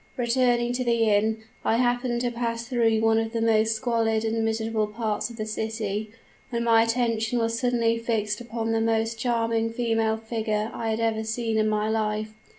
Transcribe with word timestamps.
"Returning 0.17 0.73
to 0.73 0.83
the 0.83 1.11
inn, 1.13 1.43
I 1.63 1.77
happened 1.77 2.21
to 2.21 2.31
pass 2.31 2.65
through 2.65 2.99
one 3.01 3.19
of 3.19 3.33
the 3.33 3.39
most 3.39 3.75
squalid 3.75 4.25
and 4.25 4.43
miserable 4.43 4.87
parts 4.87 5.29
of 5.29 5.35
the 5.37 5.45
city, 5.45 6.09
when 6.49 6.63
my 6.63 6.81
attention 6.81 7.37
was 7.37 7.59
suddenly 7.59 7.99
fixed 7.99 8.41
upon 8.41 8.71
the 8.71 8.81
most 8.81 9.19
charming 9.19 9.69
female 9.69 10.17
figure 10.17 10.71
I 10.73 10.89
had 10.89 10.99
ever 10.99 11.23
seen 11.23 11.55
in 11.59 11.69
my 11.69 11.87
life. 11.87 12.33